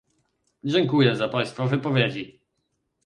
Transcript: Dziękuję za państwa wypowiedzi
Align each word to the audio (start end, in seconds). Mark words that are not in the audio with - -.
Dziękuję 0.63 1.15
za 1.15 1.29
państwa 1.29 1.65
wypowiedzi 1.67 2.39